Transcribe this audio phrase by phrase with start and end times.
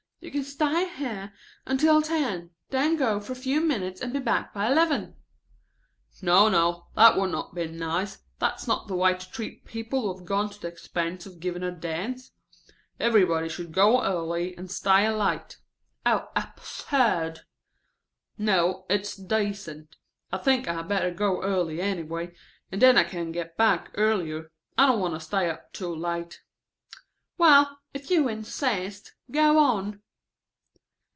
[0.23, 1.33] You can stay here
[1.65, 5.15] until ten, then go for a few minutes and be back by eleven."
[6.21, 8.19] "No, no, that would not be nice.
[8.37, 11.63] That's not the way to treat people who have gone to the expense of giving
[11.63, 12.29] a dance.
[12.99, 15.57] Everybody should go early and stay late."
[16.05, 17.39] "Oh, absurd."
[18.37, 19.95] "No, it's decent.
[20.31, 22.35] I think I had better go early anyway,
[22.71, 24.51] and then I can get back earlier.
[24.77, 26.43] I don't want to stay up too late."
[27.39, 29.99] "Well, if you insist, go on."